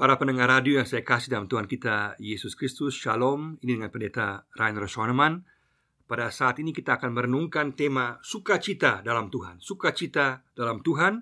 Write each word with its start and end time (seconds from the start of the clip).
Para 0.00 0.16
pendengar 0.16 0.48
radio 0.48 0.80
yang 0.80 0.88
saya 0.88 1.04
kasih 1.04 1.28
dalam 1.28 1.44
Tuhan 1.44 1.68
kita 1.68 2.16
Yesus 2.16 2.56
Kristus, 2.56 2.96
Shalom. 2.96 3.60
Ini 3.60 3.76
dengan 3.76 3.92
pendeta 3.92 4.48
Rainer 4.56 4.88
Schoenemann. 4.88 5.44
Pada 6.08 6.32
saat 6.32 6.56
ini 6.56 6.72
kita 6.72 6.96
akan 6.96 7.12
merenungkan 7.12 7.76
tema 7.76 8.16
sukacita 8.24 9.04
dalam 9.04 9.28
Tuhan. 9.28 9.60
Sukacita 9.60 10.40
dalam 10.56 10.80
Tuhan 10.80 11.20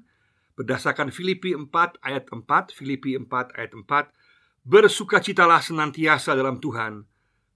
berdasarkan 0.54 1.10
Filipi 1.10 1.58
4 1.58 1.66
ayat 2.06 2.30
4, 2.30 2.70
Filipi 2.70 3.18
4 3.18 3.58
ayat 3.58 3.74
4. 3.74 4.14
Bersukacitalah 4.62 5.58
senantiasa 5.58 6.38
dalam 6.38 6.62
Tuhan. 6.62 7.02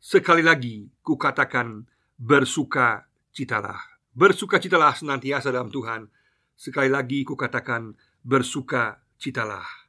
Sekali 0.03 0.43
lagi 0.43 0.91
kukatakan 1.07 1.87
bersukacitalah. 2.19 3.79
Bersukacitalah 4.11 4.99
senantiasa 4.99 5.55
dalam 5.55 5.71
Tuhan. 5.71 6.11
Sekali 6.59 6.91
lagi 6.91 7.23
kukatakan 7.23 7.95
bersukacitalah. 8.27 9.82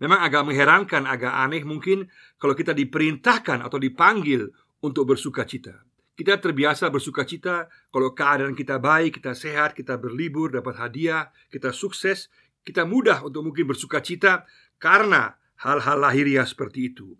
Memang 0.00 0.24
agak 0.24 0.48
mengherankan, 0.48 1.04
agak 1.04 1.28
aneh 1.28 1.60
mungkin 1.60 2.08
kalau 2.40 2.56
kita 2.56 2.72
diperintahkan 2.72 3.60
atau 3.60 3.76
dipanggil 3.76 4.48
untuk 4.80 5.12
bersuka 5.12 5.44
cita. 5.44 5.84
Kita 6.16 6.40
terbiasa 6.40 6.88
bersuka 6.88 7.24
cita 7.24 7.68
kalau 7.92 8.12
keadaan 8.16 8.56
kita 8.56 8.80
baik, 8.80 9.20
kita 9.20 9.36
sehat, 9.36 9.76
kita 9.76 10.00
berlibur, 10.00 10.52
dapat 10.52 10.76
hadiah, 10.76 11.28
kita 11.52 11.72
sukses, 11.72 12.32
kita 12.64 12.84
mudah 12.84 13.24
untuk 13.24 13.44
mungkin 13.44 13.68
bersuka 13.68 14.00
cita 14.00 14.44
karena 14.80 15.36
hal-hal 15.60 16.00
lahiriah 16.00 16.44
seperti 16.48 16.92
itu. 16.92 17.16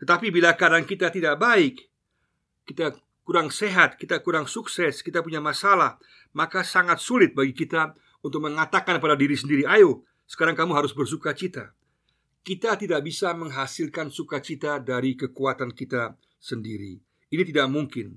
Tetapi 0.00 0.32
bila 0.32 0.56
keadaan 0.56 0.88
kita 0.88 1.12
tidak 1.12 1.36
baik, 1.36 1.84
kita 2.64 2.96
kurang 3.24 3.52
sehat, 3.52 4.00
kita 4.00 4.24
kurang 4.24 4.48
sukses, 4.48 5.04
kita 5.04 5.20
punya 5.20 5.44
masalah, 5.44 6.00
maka 6.32 6.64
sangat 6.64 6.96
sulit 7.00 7.36
bagi 7.36 7.52
kita 7.52 7.92
untuk 8.24 8.40
mengatakan 8.40 8.96
pada 9.00 9.16
diri 9.16 9.36
sendiri, 9.36 9.68
"Ayo, 9.68 10.04
sekarang 10.24 10.56
kamu 10.56 10.72
harus 10.76 10.96
bersuka 10.96 11.36
cita." 11.36 11.76
Kita 12.40 12.76
tidak 12.80 13.04
bisa 13.04 13.36
menghasilkan 13.36 14.08
sukacita 14.08 14.80
dari 14.80 15.16
kekuatan 15.16 15.76
kita 15.76 16.16
sendiri. 16.40 16.96
Ini 17.30 17.42
tidak 17.46 17.68
mungkin. 17.68 18.16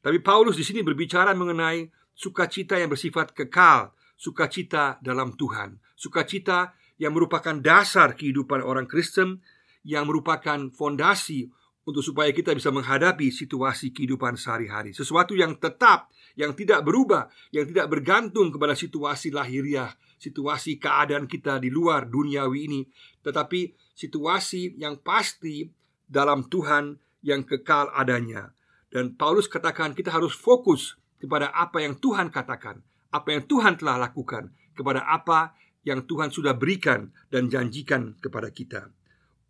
Tapi 0.00 0.22
Paulus 0.22 0.54
di 0.56 0.64
sini 0.64 0.80
berbicara 0.84 1.34
mengenai 1.34 1.88
sukacita 2.14 2.78
yang 2.78 2.92
bersifat 2.92 3.34
kekal, 3.34 3.92
sukacita 4.14 5.02
dalam 5.02 5.34
Tuhan, 5.34 5.80
sukacita 5.98 6.76
yang 7.02 7.12
merupakan 7.12 7.58
dasar 7.58 8.14
kehidupan 8.14 8.62
orang 8.62 8.86
Kristen, 8.86 9.42
yang 9.82 10.06
merupakan 10.06 10.70
fondasi 10.70 11.50
untuk 11.84 12.00
supaya 12.00 12.32
kita 12.32 12.56
bisa 12.56 12.72
menghadapi 12.72 13.28
situasi 13.28 13.92
kehidupan 13.92 14.40
sehari-hari. 14.40 14.96
Sesuatu 14.96 15.36
yang 15.36 15.60
tetap, 15.60 16.08
yang 16.32 16.56
tidak 16.56 16.80
berubah, 16.80 17.28
yang 17.52 17.68
tidak 17.68 17.92
bergantung 17.92 18.48
kepada 18.48 18.72
situasi 18.72 19.28
lahiriah, 19.28 19.92
situasi 20.24 20.80
keadaan 20.80 21.28
kita 21.28 21.60
di 21.60 21.68
luar 21.68 22.08
duniawi 22.08 22.58
ini, 22.64 22.80
tetapi 23.20 23.76
situasi 23.92 24.80
yang 24.80 24.96
pasti 25.04 25.68
dalam 26.08 26.48
Tuhan 26.48 26.96
yang 27.20 27.44
kekal 27.44 27.92
adanya. 27.92 28.56
Dan 28.88 29.12
Paulus 29.20 29.44
katakan 29.50 29.92
kita 29.92 30.08
harus 30.08 30.32
fokus 30.32 30.96
kepada 31.20 31.52
apa 31.52 31.84
yang 31.84 32.00
Tuhan 32.00 32.32
katakan, 32.32 32.80
apa 33.12 33.28
yang 33.36 33.44
Tuhan 33.44 33.76
telah 33.76 34.00
lakukan, 34.00 34.48
kepada 34.72 35.04
apa 35.04 35.52
yang 35.84 36.08
Tuhan 36.08 36.32
sudah 36.32 36.56
berikan 36.56 37.12
dan 37.28 37.52
janjikan 37.52 38.16
kepada 38.18 38.48
kita. 38.48 38.88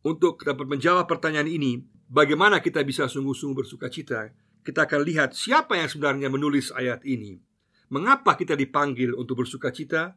Untuk 0.04 0.42
dapat 0.42 0.66
menjawab 0.68 1.06
pertanyaan 1.06 1.48
ini, 1.48 1.80
bagaimana 2.10 2.60
kita 2.60 2.82
bisa 2.84 3.06
sungguh-sungguh 3.06 3.64
bersuka 3.64 3.88
cita? 3.88 4.34
Kita 4.64 4.88
akan 4.88 5.00
lihat 5.04 5.36
siapa 5.36 5.76
yang 5.76 5.88
sebenarnya 5.88 6.28
menulis 6.32 6.72
ayat 6.72 7.04
ini. 7.04 7.40
Mengapa 7.92 8.36
kita 8.36 8.56
dipanggil 8.56 9.12
untuk 9.12 9.44
bersuka 9.44 9.68
cita? 9.68 10.16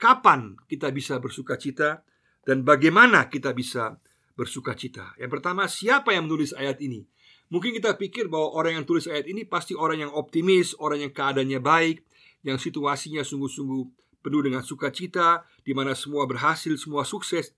Kapan 0.00 0.58
kita 0.68 0.92
bisa 0.92 1.18
bersuka 1.18 1.56
cita? 1.56 2.02
Dan 2.42 2.66
bagaimana 2.66 3.30
kita 3.30 3.54
bisa 3.54 3.96
bersuka 4.34 4.74
cita? 4.74 5.14
Yang 5.14 5.38
pertama, 5.38 5.70
siapa 5.70 6.10
yang 6.10 6.26
menulis 6.26 6.50
ayat 6.52 6.82
ini? 6.82 7.06
Mungkin 7.52 7.76
kita 7.76 7.94
pikir 8.00 8.32
bahwa 8.32 8.56
orang 8.56 8.80
yang 8.80 8.86
tulis 8.88 9.04
ayat 9.06 9.28
ini 9.28 9.44
pasti 9.44 9.76
orang 9.76 10.08
yang 10.08 10.12
optimis, 10.12 10.72
orang 10.80 11.04
yang 11.04 11.12
keadaannya 11.12 11.60
baik, 11.60 12.02
yang 12.42 12.56
situasinya 12.56 13.22
sungguh-sungguh 13.22 13.84
penuh 14.24 14.42
dengan 14.42 14.64
sukacita, 14.64 15.44
di 15.60 15.76
mana 15.76 15.92
semua 15.92 16.24
berhasil, 16.24 16.72
semua 16.80 17.04
sukses. 17.04 17.52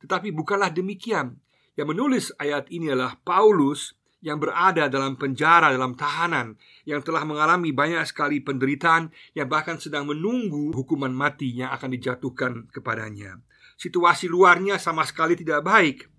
Tetapi 0.00 0.32
bukanlah 0.32 0.72
demikian. 0.72 1.36
Yang 1.78 1.88
menulis 1.94 2.24
ayat 2.42 2.66
ini 2.72 2.90
adalah 2.90 3.20
Paulus 3.22 3.94
yang 4.18 4.42
berada 4.42 4.90
dalam 4.90 5.14
penjara, 5.14 5.70
dalam 5.70 5.94
tahanan, 5.94 6.58
yang 6.82 7.02
telah 7.06 7.22
mengalami 7.22 7.70
banyak 7.70 8.02
sekali 8.02 8.42
penderitaan, 8.42 9.14
yang 9.38 9.46
bahkan 9.46 9.78
sedang 9.78 10.10
menunggu 10.10 10.74
hukuman 10.74 11.14
mati 11.14 11.54
yang 11.54 11.70
akan 11.70 11.94
dijatuhkan 11.94 12.66
kepadanya. 12.74 13.38
Situasi 13.78 14.26
luarnya 14.26 14.74
sama 14.82 15.06
sekali 15.06 15.38
tidak 15.38 15.62
baik. 15.62 16.10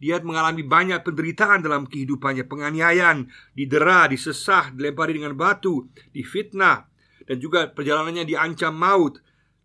Dia 0.00 0.18
mengalami 0.18 0.66
banyak 0.66 1.04
penderitaan 1.04 1.62
dalam 1.62 1.86
kehidupannya, 1.86 2.48
penganiayaan, 2.48 3.28
didera, 3.54 4.10
disesah, 4.10 4.72
dilempari 4.74 5.14
dengan 5.14 5.36
batu, 5.36 5.86
difitnah, 6.10 6.88
dan 7.22 7.36
juga 7.38 7.70
perjalanannya 7.70 8.26
diancam 8.26 8.74
maut 8.74 9.22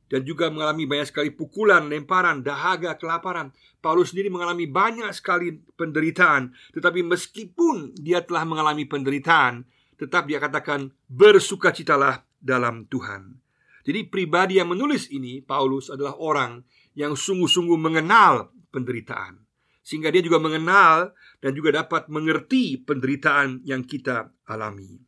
dan 0.07 0.23
juga 0.23 0.47
mengalami 0.47 0.88
banyak 0.88 1.12
sekali 1.12 1.29
pukulan, 1.35 1.88
lemparan, 1.88 2.44
dahaga, 2.44 2.95
kelaparan. 2.95 3.51
Paulus 3.84 4.12
sendiri 4.12 4.31
mengalami 4.31 4.68
banyak 4.68 5.12
sekali 5.12 5.59
penderitaan, 5.75 6.51
tetapi 6.75 7.03
meskipun 7.03 7.95
dia 8.00 8.23
telah 8.23 8.47
mengalami 8.47 8.88
penderitaan, 8.88 9.67
tetap 10.00 10.28
dia 10.28 10.40
katakan 10.40 10.91
bersukacitalah 11.12 12.23
dalam 12.40 12.88
Tuhan. 12.88 13.40
Jadi 13.88 14.07
pribadi 14.12 14.59
yang 14.59 14.72
menulis 14.72 15.07
ini 15.12 15.40
Paulus 15.40 15.88
adalah 15.88 16.19
orang 16.19 16.59
yang 16.97 17.16
sungguh-sungguh 17.16 17.79
mengenal 17.79 18.51
penderitaan 18.67 19.47
sehingga 19.88 20.12
dia 20.12 20.19
juga 20.19 20.44
mengenal 20.44 21.16
dan 21.40 21.56
juga 21.56 21.79
dapat 21.79 22.12
mengerti 22.12 22.75
penderitaan 22.84 23.63
yang 23.63 23.88
kita 23.88 24.35
alami. 24.44 25.00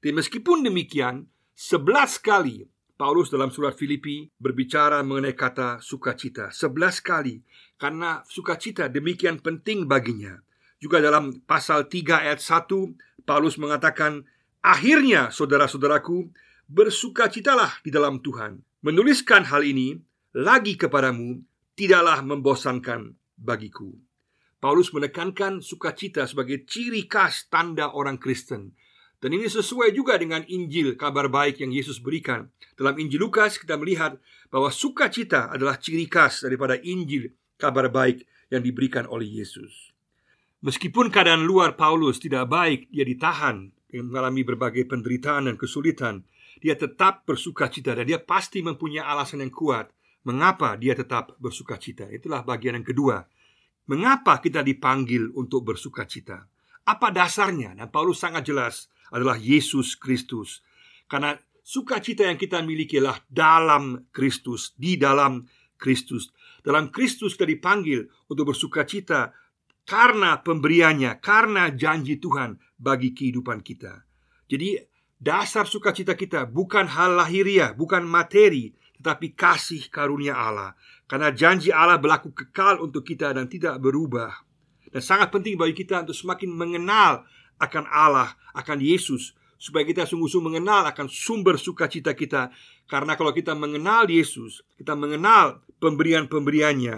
Dan 0.00 0.16
meskipun 0.16 0.64
demikian, 0.64 1.28
sebelas 1.52 2.16
kali 2.16 2.64
Paulus 3.02 3.34
dalam 3.34 3.50
surat 3.50 3.74
Filipi 3.74 4.30
berbicara 4.38 5.02
mengenai 5.02 5.34
kata 5.34 5.82
sukacita 5.82 6.54
sebelas 6.54 7.02
kali 7.02 7.42
karena 7.74 8.22
sukacita 8.30 8.86
demikian 8.86 9.42
penting 9.42 9.90
baginya. 9.90 10.38
Juga 10.78 11.02
dalam 11.02 11.42
pasal 11.42 11.90
3 11.90 12.22
ayat 12.22 12.38
1 12.38 13.26
Paulus 13.26 13.58
mengatakan 13.58 14.22
akhirnya 14.62 15.34
saudara-saudaraku 15.34 16.30
bersukacitalah 16.70 17.82
di 17.82 17.90
dalam 17.90 18.22
Tuhan. 18.22 18.62
Menuliskan 18.86 19.50
hal 19.50 19.66
ini 19.66 19.98
lagi 20.38 20.78
kepadamu 20.78 21.42
tidaklah 21.74 22.22
membosankan 22.22 23.18
bagiku. 23.34 23.98
Paulus 24.62 24.94
menekankan 24.94 25.58
sukacita 25.58 26.22
sebagai 26.30 26.62
ciri 26.70 27.10
khas 27.10 27.50
tanda 27.50 27.98
orang 27.98 28.22
Kristen 28.22 28.78
dan 29.22 29.30
ini 29.38 29.46
sesuai 29.46 29.94
juga 29.94 30.18
dengan 30.18 30.42
Injil 30.50 30.98
kabar 30.98 31.30
baik 31.30 31.62
yang 31.62 31.70
Yesus 31.70 32.02
berikan. 32.02 32.50
Dalam 32.74 32.98
Injil 32.98 33.22
Lukas 33.22 33.54
kita 33.54 33.78
melihat 33.78 34.18
bahwa 34.50 34.74
sukacita 34.74 35.46
adalah 35.54 35.78
ciri 35.78 36.10
khas 36.10 36.42
daripada 36.42 36.74
Injil 36.82 37.30
kabar 37.54 37.86
baik 37.86 38.26
yang 38.50 38.66
diberikan 38.66 39.06
oleh 39.06 39.30
Yesus. 39.30 39.94
Meskipun 40.66 41.14
keadaan 41.14 41.46
luar 41.46 41.78
Paulus 41.78 42.18
tidak 42.18 42.50
baik, 42.50 42.90
dia 42.90 43.06
ditahan 43.06 43.70
mengalami 43.94 44.42
berbagai 44.42 44.90
penderitaan 44.90 45.46
dan 45.46 45.54
kesulitan, 45.54 46.26
dia 46.58 46.74
tetap 46.74 47.22
bersukacita 47.22 47.94
dan 47.94 48.02
dia 48.02 48.18
pasti 48.18 48.58
mempunyai 48.58 49.06
alasan 49.06 49.46
yang 49.46 49.54
kuat 49.54 49.94
mengapa 50.26 50.74
dia 50.78 50.94
tetap 50.94 51.34
bersukacita. 51.38 52.06
Itulah 52.10 52.42
bagian 52.46 52.78
yang 52.78 52.86
kedua. 52.86 53.22
Mengapa 53.90 54.38
kita 54.38 54.62
dipanggil 54.62 55.34
untuk 55.34 55.66
bersukacita? 55.66 56.46
Apa 56.86 57.10
dasarnya? 57.10 57.74
Dan 57.74 57.90
Paulus 57.90 58.22
sangat 58.22 58.46
jelas 58.46 58.86
adalah 59.12 59.36
Yesus 59.36 59.94
Kristus. 59.94 60.64
Karena 61.06 61.36
sukacita 61.60 62.24
yang 62.24 62.40
kita 62.40 62.64
miliki 62.64 62.98
adalah 62.98 63.20
dalam 63.28 64.08
Kristus, 64.10 64.72
di 64.74 64.96
dalam 64.96 65.44
Kristus. 65.76 66.32
Dalam 66.64 66.88
Kristus 66.88 67.36
kita 67.36 67.46
dipanggil 67.46 68.08
untuk 68.32 68.54
bersukacita 68.54 69.34
karena 69.84 70.40
pemberiannya, 70.40 71.18
karena 71.20 71.68
janji 71.74 72.16
Tuhan 72.16 72.56
bagi 72.78 73.12
kehidupan 73.12 73.60
kita. 73.60 74.06
Jadi 74.46 74.78
dasar 75.18 75.66
sukacita 75.66 76.14
kita 76.14 76.46
bukan 76.46 76.86
hal 76.86 77.18
lahiriah, 77.18 77.74
bukan 77.74 78.06
materi, 78.06 78.70
tetapi 79.02 79.34
kasih 79.34 79.90
karunia 79.90 80.38
Allah. 80.38 80.78
Karena 81.10 81.34
janji 81.34 81.74
Allah 81.74 81.98
berlaku 81.98 82.30
kekal 82.30 82.78
untuk 82.78 83.02
kita 83.02 83.34
dan 83.34 83.50
tidak 83.50 83.82
berubah. 83.82 84.30
Dan 84.92 85.02
sangat 85.02 85.34
penting 85.34 85.58
bagi 85.58 85.74
kita 85.74 86.06
untuk 86.06 86.14
semakin 86.14 86.52
mengenal 86.52 87.26
akan 87.58 87.84
Allah, 87.90 88.36
akan 88.56 88.78
Yesus 88.80 89.36
supaya 89.62 89.86
kita 89.86 90.02
sungguh-sungguh 90.10 90.58
mengenal 90.58 90.90
akan 90.90 91.06
sumber 91.06 91.54
sukacita 91.54 92.18
kita. 92.18 92.50
Karena 92.90 93.14
kalau 93.14 93.30
kita 93.30 93.54
mengenal 93.54 94.10
Yesus, 94.10 94.66
kita 94.74 94.98
mengenal 94.98 95.62
pemberian-pemberiannya 95.78 96.96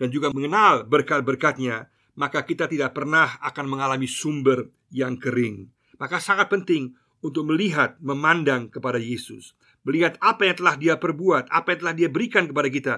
dan 0.00 0.08
juga 0.08 0.32
mengenal 0.32 0.88
berkat-berkatnya, 0.88 1.92
maka 2.16 2.48
kita 2.48 2.64
tidak 2.64 2.96
pernah 2.96 3.36
akan 3.44 3.66
mengalami 3.68 4.08
sumber 4.08 4.72
yang 4.88 5.20
kering. 5.20 5.68
Maka 6.00 6.16
sangat 6.16 6.48
penting 6.48 6.96
untuk 7.20 7.44
melihat, 7.50 8.00
memandang 8.00 8.72
kepada 8.72 8.96
Yesus, 8.96 9.52
melihat 9.84 10.16
apa 10.24 10.48
yang 10.48 10.56
telah 10.56 10.74
Dia 10.80 10.94
perbuat, 10.96 11.52
apa 11.52 11.76
yang 11.76 11.80
telah 11.84 11.94
Dia 11.94 12.08
berikan 12.08 12.48
kepada 12.48 12.68
kita. 12.72 12.94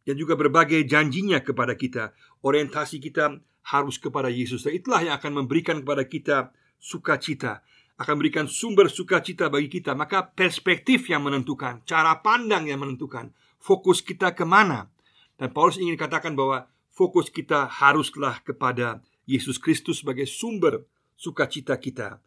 dan 0.00 0.16
juga 0.16 0.34
berbagai 0.34 0.80
janjinya 0.88 1.44
kepada 1.44 1.76
kita. 1.76 2.16
Orientasi 2.40 3.04
kita 3.04 3.36
harus 3.66 4.00
kepada 4.00 4.32
Yesus. 4.32 4.64
Dan 4.64 4.78
itulah 4.78 5.00
yang 5.04 5.16
akan 5.20 5.44
memberikan 5.44 5.84
kepada 5.84 6.04
kita 6.08 6.36
sukacita, 6.80 7.60
akan 8.00 8.12
memberikan 8.16 8.46
sumber 8.48 8.88
sukacita 8.88 9.52
bagi 9.52 9.68
kita. 9.68 9.92
Maka 9.92 10.32
perspektif 10.32 11.08
yang 11.12 11.24
menentukan, 11.26 11.84
cara 11.84 12.18
pandang 12.24 12.66
yang 12.66 12.80
menentukan, 12.80 13.30
fokus 13.60 14.00
kita 14.00 14.32
ke 14.32 14.48
mana. 14.48 14.88
Dan 15.36 15.52
Paulus 15.52 15.76
ingin 15.76 15.96
katakan 15.96 16.32
bahwa 16.32 16.68
fokus 16.92 17.28
kita 17.28 17.68
haruslah 17.68 18.40
kepada 18.44 19.04
Yesus 19.28 19.60
Kristus 19.60 20.02
sebagai 20.02 20.28
sumber 20.28 20.84
sukacita 21.16 21.76
kita. 21.76 22.20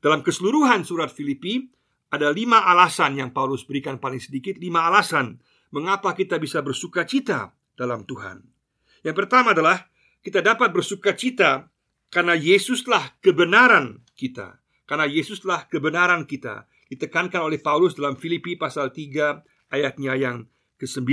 Dalam 0.00 0.24
keseluruhan 0.24 0.86
surat 0.86 1.12
Filipi, 1.12 1.68
ada 2.08 2.32
lima 2.32 2.64
alasan 2.64 3.20
yang 3.20 3.30
Paulus 3.36 3.68
berikan 3.68 4.00
paling 4.00 4.20
sedikit, 4.20 4.56
lima 4.56 4.88
alasan 4.88 5.36
mengapa 5.72 6.16
kita 6.16 6.40
bisa 6.40 6.64
bersuka 6.64 7.04
cita 7.04 7.52
dalam 7.76 8.08
Tuhan. 8.08 8.40
Yang 9.04 9.16
pertama 9.24 9.52
adalah 9.52 9.86
kita 10.28 10.44
dapat 10.44 10.76
bersuka 10.76 11.16
cita 11.16 11.72
karena 12.12 12.36
Yesuslah 12.36 13.16
kebenaran 13.24 14.04
kita. 14.12 14.60
Karena 14.84 15.08
Yesuslah 15.08 15.72
kebenaran 15.72 16.28
kita. 16.28 16.68
Ditekankan 16.92 17.48
oleh 17.48 17.56
Paulus 17.56 17.96
dalam 17.96 18.20
Filipi 18.20 18.52
pasal 18.52 18.92
3 18.92 19.72
ayatnya 19.72 20.12
yang 20.20 20.44
ke-9 20.76 21.08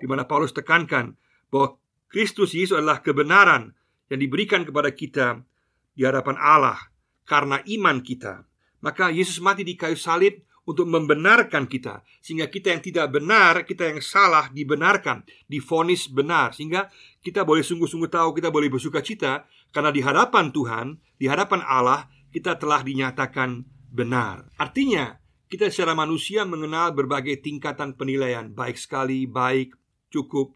di 0.00 0.06
mana 0.08 0.24
Paulus 0.24 0.56
tekankan 0.56 1.20
bahwa 1.52 1.76
Kristus 2.08 2.56
Yesus 2.56 2.80
adalah 2.80 3.04
kebenaran 3.04 3.76
yang 4.08 4.20
diberikan 4.24 4.64
kepada 4.64 4.88
kita 4.88 5.44
di 5.92 6.08
hadapan 6.08 6.40
Allah 6.40 6.80
karena 7.28 7.60
iman 7.60 8.00
kita. 8.00 8.48
Maka 8.80 9.12
Yesus 9.12 9.36
mati 9.44 9.68
di 9.68 9.76
kayu 9.76 10.00
salib 10.00 10.40
untuk 10.66 10.90
membenarkan 10.90 11.70
kita 11.70 12.02
sehingga 12.18 12.50
kita 12.50 12.74
yang 12.74 12.82
tidak 12.82 13.06
benar, 13.14 13.62
kita 13.62 13.86
yang 13.86 14.02
salah 14.02 14.50
dibenarkan, 14.50 15.22
difonis 15.46 16.10
benar 16.10 16.52
sehingga 16.52 16.90
kita 17.22 17.46
boleh 17.46 17.62
sungguh-sungguh 17.62 18.10
tahu 18.10 18.34
kita 18.34 18.50
boleh 18.50 18.66
bersuka 18.66 18.98
cita 18.98 19.46
karena 19.70 19.94
di 19.94 20.02
hadapan 20.02 20.50
Tuhan, 20.50 20.86
di 21.16 21.30
hadapan 21.30 21.62
Allah 21.62 22.10
kita 22.34 22.58
telah 22.58 22.82
dinyatakan 22.82 23.64
benar. 23.88 24.50
Artinya, 24.60 25.16
kita 25.46 25.70
secara 25.70 25.94
manusia 25.94 26.42
mengenal 26.42 26.92
berbagai 26.92 27.38
tingkatan 27.40 27.94
penilaian, 27.94 28.50
baik 28.50 28.76
sekali, 28.76 29.24
baik, 29.24 29.72
cukup, 30.10 30.52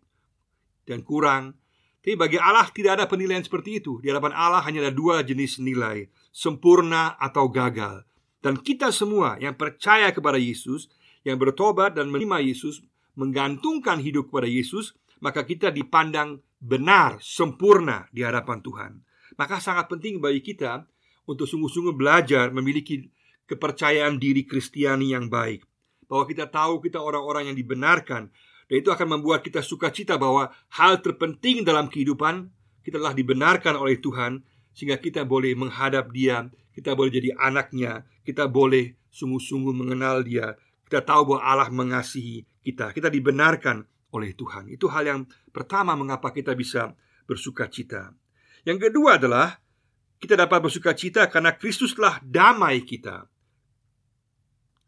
dan 0.85 1.07
kurang. 1.07 1.55
Tapi 2.03 2.19
bagi 2.19 2.39
Allah 2.43 2.67
tidak 2.75 2.99
ada 2.99 3.07
penilaian 3.07 3.45
seperti 3.45 3.79
itu. 3.79 4.03
Di 4.03 4.11
hadapan 4.11 4.35
Allah 4.35 4.61
hanya 4.67 4.89
ada 4.89 4.93
dua 4.93 5.23
jenis 5.23 5.63
nilai, 5.63 6.11
sempurna 6.35 7.15
atau 7.23 7.47
gagal. 7.47 8.03
Dan 8.41 8.57
kita 8.61 8.89
semua 8.89 9.37
yang 9.37 9.53
percaya 9.57 10.09
kepada 10.11 10.41
Yesus, 10.41 10.89
yang 11.29 11.37
bertobat 11.37 11.97
dan 11.97 12.09
menerima 12.09 12.41
Yesus, 12.41 12.81
menggantungkan 13.17 14.01
hidup 14.01 14.33
kepada 14.33 14.49
Yesus, 14.49 14.97
maka 15.21 15.45
kita 15.45 15.69
dipandang 15.69 16.41
benar, 16.57 17.21
sempurna 17.21 18.09
di 18.09 18.25
hadapan 18.25 18.65
Tuhan. 18.65 18.93
Maka 19.37 19.61
sangat 19.61 19.93
penting 19.93 20.21
bagi 20.21 20.41
kita 20.41 20.89
untuk 21.29 21.45
sungguh-sungguh 21.45 21.93
belajar 21.93 22.49
memiliki 22.53 23.09
kepercayaan 23.45 24.17
diri 24.17 24.49
Kristiani 24.49 25.13
yang 25.13 25.29
baik. 25.29 25.65
Bahwa 26.09 26.25
kita 26.27 26.49
tahu 26.49 26.81
kita 26.83 26.99
orang-orang 26.99 27.53
yang 27.53 27.57
dibenarkan 27.57 28.33
dan 28.71 28.77
itu 28.79 28.91
akan 28.95 29.19
membuat 29.19 29.43
kita 29.43 29.67
sukacita 29.67 30.15
bahwa 30.15 30.51
hal 30.79 31.03
terpenting 31.03 31.67
dalam 31.67 31.91
kehidupan 31.91 32.51
kita 32.87 33.03
telah 33.03 33.15
dibenarkan 33.15 33.75
oleh 33.75 33.99
Tuhan 33.99 34.43
sehingga 34.81 34.97
kita 34.97 35.29
boleh 35.29 35.53
menghadap 35.53 36.09
Dia, 36.09 36.49
kita 36.73 36.97
boleh 36.97 37.13
jadi 37.13 37.37
anaknya, 37.37 38.09
kita 38.25 38.49
boleh 38.49 38.97
sungguh-sungguh 39.13 39.77
mengenal 39.77 40.25
Dia. 40.25 40.57
Kita 40.89 41.05
tahu 41.05 41.37
bahwa 41.37 41.41
Allah 41.45 41.69
mengasihi 41.69 42.49
kita. 42.65 42.97
Kita 42.97 43.13
dibenarkan 43.13 43.85
oleh 44.17 44.33
Tuhan. 44.33 44.73
Itu 44.73 44.89
hal 44.89 45.05
yang 45.05 45.21
pertama 45.53 45.93
mengapa 46.01 46.33
kita 46.33 46.57
bisa 46.57 46.97
bersuka 47.29 47.69
cita. 47.69 48.17
Yang 48.65 48.89
kedua 48.89 49.21
adalah 49.21 49.61
kita 50.17 50.33
dapat 50.33 50.65
bersuka 50.65 50.97
cita 50.97 51.29
karena 51.29 51.53
Kristuslah 51.53 52.17
damai 52.25 52.81
kita. 52.81 53.29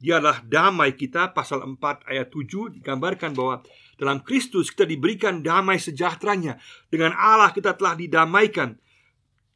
Dialah 0.01 0.41
damai 0.43 0.99
kita 0.99 1.31
Pasal 1.31 1.63
4 1.63 1.79
ayat 2.11 2.27
7 2.27 2.75
digambarkan 2.75 3.39
bahwa 3.39 3.63
Dalam 3.95 4.19
Kristus 4.27 4.75
kita 4.75 4.83
diberikan 4.83 5.47
damai 5.47 5.79
sejahteranya 5.79 6.59
Dengan 6.91 7.15
Allah 7.15 7.55
kita 7.55 7.79
telah 7.79 7.95
didamaikan 7.95 8.83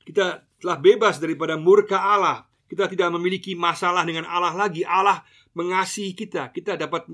kita 0.06 0.46
telah 0.62 0.78
bebas 0.78 1.18
daripada 1.18 1.58
murka 1.58 1.98
Allah. 1.98 2.46
Kita 2.70 2.86
tidak 2.86 3.10
memiliki 3.14 3.58
masalah 3.58 4.06
dengan 4.06 4.26
Allah 4.26 4.54
lagi. 4.54 4.86
Allah 4.86 5.26
mengasihi 5.58 6.14
kita. 6.14 6.54
Kita 6.54 6.78
dapat 6.78 7.10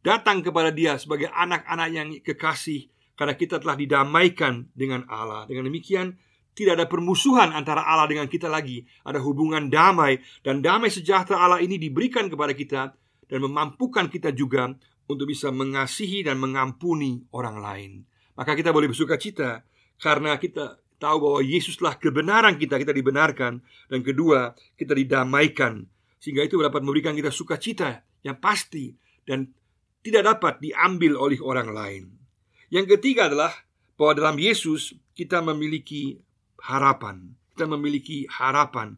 datang 0.00 0.40
kepada 0.40 0.72
Dia 0.72 0.96
sebagai 0.96 1.28
anak-anak 1.28 1.88
yang 1.92 2.08
kekasih 2.24 2.88
karena 3.16 3.36
kita 3.36 3.60
telah 3.60 3.76
didamaikan 3.76 4.68
dengan 4.72 5.04
Allah. 5.08 5.44
Dengan 5.44 5.68
demikian, 5.68 6.16
tidak 6.52 6.80
ada 6.80 6.86
permusuhan 6.88 7.52
antara 7.52 7.84
Allah 7.84 8.08
dengan 8.08 8.28
kita 8.28 8.48
lagi. 8.48 8.84
Ada 9.06 9.20
hubungan 9.20 9.72
damai 9.72 10.20
dan 10.44 10.60
damai 10.60 10.92
sejahtera 10.92 11.40
Allah 11.40 11.60
ini 11.60 11.80
diberikan 11.80 12.28
kepada 12.28 12.52
kita 12.52 12.92
dan 13.28 13.38
memampukan 13.40 14.12
kita 14.12 14.34
juga 14.36 14.68
untuk 15.08 15.30
bisa 15.30 15.48
mengasihi 15.48 16.24
dan 16.24 16.36
mengampuni 16.36 17.24
orang 17.32 17.56
lain. 17.60 17.92
Maka 18.36 18.52
kita 18.52 18.72
boleh 18.72 18.92
bersuka 18.92 19.16
cita 19.16 19.64
karena 19.96 20.36
kita 20.36 20.81
tahu 21.02 21.16
bahwa 21.18 21.40
Yesuslah 21.42 21.98
kebenaran 21.98 22.54
kita, 22.54 22.78
kita 22.78 22.94
dibenarkan 22.94 23.58
dan 23.90 24.00
kedua, 24.06 24.54
kita 24.78 24.94
didamaikan 24.94 25.82
sehingga 26.22 26.46
itu 26.46 26.62
dapat 26.62 26.86
memberikan 26.86 27.18
kita 27.18 27.34
sukacita 27.34 28.06
yang 28.22 28.38
pasti 28.38 28.94
dan 29.26 29.50
tidak 30.06 30.38
dapat 30.38 30.62
diambil 30.62 31.18
oleh 31.18 31.42
orang 31.42 31.74
lain. 31.74 32.04
Yang 32.70 32.98
ketiga 32.98 33.26
adalah 33.26 33.50
bahwa 33.98 34.12
dalam 34.14 34.36
Yesus 34.38 34.94
kita 35.18 35.42
memiliki 35.42 36.22
harapan. 36.62 37.34
Kita 37.52 37.66
memiliki 37.66 38.24
harapan. 38.30 38.96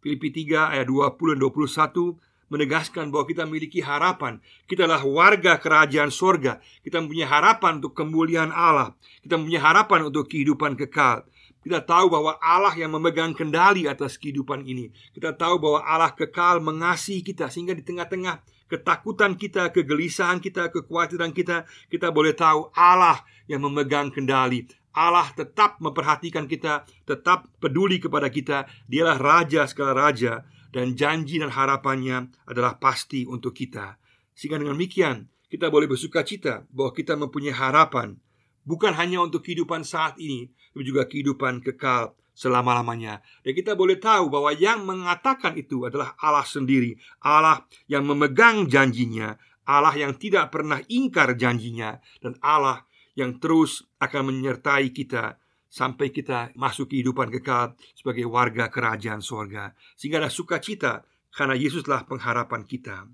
Filipi 0.00 0.30
3 0.30 0.78
ayat 0.78 0.86
20 0.86 1.34
dan 1.34 1.40
21 1.42 2.14
menegaskan 2.46 3.10
bahwa 3.10 3.26
kita 3.26 3.42
memiliki 3.46 3.82
harapan. 3.82 4.38
Kita 4.70 4.86
adalah 4.86 5.02
warga 5.02 5.58
kerajaan 5.58 6.14
sorga. 6.14 6.62
Kita 6.82 7.02
mempunyai 7.02 7.26
harapan 7.26 7.82
untuk 7.82 7.92
kemuliaan 7.98 8.54
Allah. 8.54 8.94
Kita 9.22 9.38
mempunyai 9.38 9.62
harapan 9.62 10.06
untuk 10.06 10.30
kehidupan 10.30 10.78
kekal. 10.78 11.26
Kita 11.66 11.82
tahu 11.82 12.06
bahwa 12.06 12.38
Allah 12.38 12.70
yang 12.78 12.94
memegang 12.94 13.34
kendali 13.34 13.90
atas 13.90 14.14
kehidupan 14.14 14.62
ini. 14.62 14.94
Kita 15.10 15.34
tahu 15.34 15.58
bahwa 15.58 15.82
Allah 15.82 16.14
kekal 16.14 16.62
mengasihi 16.62 17.26
kita 17.26 17.50
sehingga 17.50 17.74
di 17.74 17.82
tengah-tengah 17.82 18.38
ketakutan 18.70 19.34
kita, 19.34 19.74
kegelisahan 19.74 20.38
kita, 20.38 20.70
kekhawatiran 20.70 21.34
kita, 21.34 21.66
kita 21.90 22.14
boleh 22.14 22.38
tahu 22.38 22.70
Allah 22.70 23.18
yang 23.50 23.66
memegang 23.66 24.14
kendali. 24.14 24.70
Allah 24.94 25.26
tetap 25.34 25.82
memperhatikan 25.82 26.46
kita, 26.46 26.86
tetap 27.02 27.50
peduli 27.58 27.98
kepada 27.98 28.30
kita. 28.30 28.70
Dialah 28.86 29.18
raja 29.18 29.66
segala 29.66 30.06
raja 30.06 30.46
dan 30.76 30.92
janji 30.92 31.40
dan 31.40 31.48
harapannya 31.48 32.28
adalah 32.44 32.76
pasti 32.76 33.24
untuk 33.24 33.56
kita. 33.56 33.96
Sehingga 34.36 34.60
dengan 34.60 34.76
demikian, 34.76 35.24
kita 35.48 35.72
boleh 35.72 35.88
bersuka 35.88 36.20
cita 36.20 36.68
bahwa 36.68 36.92
kita 36.92 37.16
mempunyai 37.16 37.56
harapan 37.56 38.20
bukan 38.68 38.92
hanya 38.92 39.24
untuk 39.24 39.40
kehidupan 39.40 39.88
saat 39.88 40.20
ini, 40.20 40.52
tapi 40.76 40.84
juga 40.84 41.08
kehidupan 41.08 41.64
kekal 41.64 42.12
selama-lamanya. 42.36 43.24
Dan 43.40 43.56
kita 43.56 43.72
boleh 43.72 43.96
tahu 43.96 44.28
bahwa 44.28 44.52
yang 44.52 44.84
mengatakan 44.84 45.56
itu 45.56 45.88
adalah 45.88 46.12
Allah 46.20 46.44
sendiri, 46.44 47.00
Allah 47.24 47.64
yang 47.88 48.04
memegang 48.04 48.68
janjinya, 48.68 49.40
Allah 49.64 49.96
yang 49.96 50.12
tidak 50.20 50.52
pernah 50.52 50.84
ingkar 50.92 51.40
janjinya, 51.40 51.96
dan 52.20 52.36
Allah 52.44 52.84
yang 53.16 53.40
terus 53.40 53.80
akan 53.96 54.28
menyertai 54.28 54.92
kita 54.92 55.40
sampai 55.66 56.14
kita 56.14 56.54
masuk 56.54 56.90
kehidupan 56.90 57.28
kekal 57.38 57.74
sebagai 57.92 58.26
warga 58.30 58.70
kerajaan 58.70 59.20
sorga 59.20 59.74
sehingga 59.98 60.22
ada 60.22 60.30
sukacita 60.30 61.04
karena 61.34 61.52
Yesuslah 61.52 62.08
pengharapan 62.08 62.64
kita. 62.64 63.04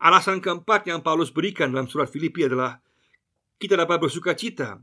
Alasan 0.00 0.40
keempat 0.40 0.88
yang 0.88 1.04
Paulus 1.04 1.28
berikan 1.28 1.72
dalam 1.72 1.88
surat 1.88 2.08
Filipi 2.08 2.48
adalah 2.48 2.80
kita 3.60 3.76
dapat 3.76 4.00
bersukacita 4.00 4.80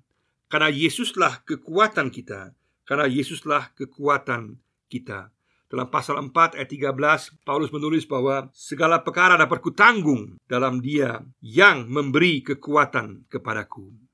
karena 0.47 0.69
Yesuslah 0.71 1.43
kekuatan 1.43 2.07
kita, 2.13 2.53
karena 2.87 3.05
Yesuslah 3.09 3.73
kekuatan 3.75 4.61
kita. 4.87 5.33
Dalam 5.67 5.91
pasal 5.91 6.23
4 6.23 6.55
ayat 6.55 6.69
13 6.71 7.43
Paulus 7.43 7.75
menulis 7.75 8.07
bahwa 8.07 8.47
segala 8.55 9.03
perkara 9.03 9.35
dapat 9.35 9.59
kutanggung 9.59 10.39
dalam 10.47 10.79
Dia 10.79 11.19
yang 11.43 11.91
memberi 11.91 12.39
kekuatan 12.39 13.27
kepadaku. 13.27 14.06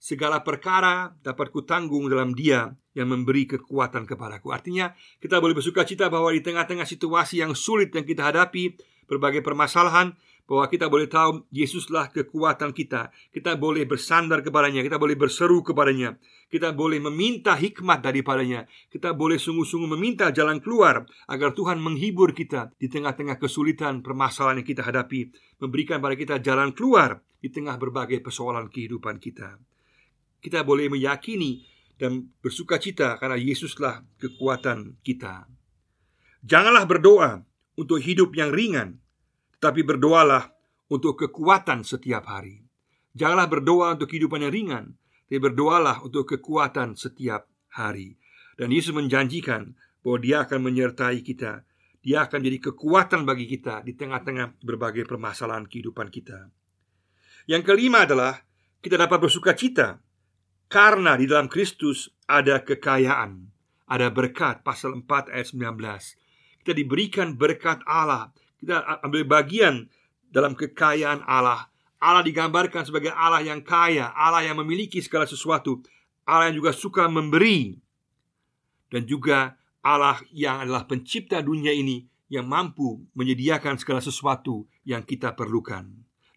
Segala 0.00 0.40
perkara 0.40 1.12
dapat 1.20 1.52
kutanggung 1.52 2.08
dalam 2.08 2.32
dia 2.32 2.72
yang 2.96 3.12
memberi 3.12 3.44
kekuatan 3.44 4.08
kepadaku 4.08 4.48
Artinya 4.48 4.96
kita 5.20 5.38
boleh 5.38 5.52
bersuka 5.52 5.84
cita 5.84 6.08
bahwa 6.08 6.32
di 6.32 6.40
tengah-tengah 6.40 6.88
situasi 6.88 7.44
yang 7.44 7.52
sulit 7.52 7.92
yang 7.92 8.08
kita 8.08 8.24
hadapi 8.32 8.80
Berbagai 9.10 9.42
permasalahan 9.42 10.14
bahwa 10.46 10.70
kita 10.70 10.86
boleh 10.86 11.10
tahu 11.10 11.46
Yesuslah 11.50 12.14
kekuatan 12.14 12.70
kita. 12.70 13.14
Kita 13.34 13.58
boleh 13.58 13.86
bersandar 13.86 14.42
kepadanya, 14.42 14.86
kita 14.86 14.98
boleh 15.02 15.18
berseru 15.18 15.66
kepadanya, 15.66 16.18
kita 16.46 16.70
boleh 16.70 17.02
meminta 17.02 17.58
hikmat 17.58 18.06
daripadanya. 18.06 18.70
Kita 18.86 19.10
boleh 19.14 19.38
sungguh-sungguh 19.38 19.90
meminta 19.94 20.30
jalan 20.30 20.62
keluar 20.62 21.06
agar 21.30 21.54
Tuhan 21.54 21.82
menghibur 21.82 22.34
kita 22.34 22.70
di 22.78 22.86
tengah-tengah 22.86 23.38
kesulitan 23.38 23.98
permasalahan 24.02 24.62
yang 24.62 24.68
kita 24.70 24.82
hadapi, 24.86 25.30
memberikan 25.58 25.98
pada 25.98 26.14
kita 26.14 26.38
jalan 26.38 26.70
keluar 26.70 27.18
di 27.42 27.50
tengah 27.50 27.78
berbagai 27.78 28.18
persoalan 28.18 28.70
kehidupan 28.70 29.22
kita. 29.22 29.69
Kita 30.40 30.64
boleh 30.64 30.88
meyakini 30.88 31.64
dan 32.00 32.32
bersuka 32.40 32.80
cita 32.80 33.20
karena 33.20 33.36
Yesuslah 33.36 34.00
kekuatan 34.16 34.96
kita. 35.04 35.44
Janganlah 36.40 36.88
berdoa 36.88 37.44
untuk 37.76 38.00
hidup 38.00 38.32
yang 38.32 38.48
ringan, 38.48 39.04
tapi 39.60 39.84
berdoalah 39.84 40.48
untuk 40.88 41.20
kekuatan 41.20 41.84
setiap 41.84 42.24
hari. 42.24 42.64
Janganlah 43.12 43.52
berdoa 43.52 44.00
untuk 44.00 44.08
kehidupan 44.08 44.48
yang 44.48 44.52
ringan, 44.52 44.84
tapi 45.28 45.38
berdoalah 45.38 46.00
untuk 46.00 46.24
kekuatan 46.24 46.96
setiap 46.96 47.44
hari. 47.76 48.16
Dan 48.56 48.72
Yesus 48.72 48.96
menjanjikan 48.96 49.76
bahwa 50.00 50.18
Dia 50.24 50.36
akan 50.48 50.60
menyertai 50.64 51.20
kita. 51.20 51.68
Dia 52.00 52.24
akan 52.24 52.40
jadi 52.40 52.58
kekuatan 52.72 53.28
bagi 53.28 53.44
kita 53.44 53.84
di 53.84 53.92
tengah-tengah 53.92 54.64
berbagai 54.64 55.04
permasalahan 55.04 55.68
kehidupan 55.68 56.08
kita. 56.08 56.48
Yang 57.44 57.62
kelima 57.68 58.08
adalah 58.08 58.40
kita 58.80 58.96
dapat 58.96 59.20
bersuka 59.20 59.52
cita 59.52 60.00
karena 60.70 61.18
di 61.18 61.26
dalam 61.26 61.50
Kristus 61.50 62.14
ada 62.30 62.62
kekayaan, 62.62 63.50
ada 63.90 64.06
berkat 64.06 64.62
pasal 64.62 64.94
4 65.02 65.34
ayat 65.34 65.50
19. 65.50 66.62
Kita 66.62 66.72
diberikan 66.78 67.34
berkat 67.34 67.82
Allah. 67.90 68.30
Kita 68.62 69.02
ambil 69.02 69.26
bagian 69.26 69.90
dalam 70.30 70.54
kekayaan 70.54 71.26
Allah. 71.26 71.66
Allah 71.98 72.22
digambarkan 72.22 72.86
sebagai 72.86 73.10
Allah 73.10 73.42
yang 73.42 73.66
kaya, 73.66 74.14
Allah 74.14 74.46
yang 74.46 74.62
memiliki 74.62 75.02
segala 75.02 75.26
sesuatu, 75.26 75.82
Allah 76.22 76.48
yang 76.48 76.62
juga 76.62 76.72
suka 76.72 77.10
memberi 77.10 77.74
dan 78.94 79.02
juga 79.04 79.58
Allah 79.82 80.22
yang 80.30 80.62
adalah 80.64 80.86
pencipta 80.86 81.42
dunia 81.42 81.74
ini 81.74 82.06
yang 82.30 82.46
mampu 82.46 83.04
menyediakan 83.18 83.74
segala 83.74 83.98
sesuatu 83.98 84.70
yang 84.86 85.02
kita 85.02 85.34
perlukan. 85.34 85.82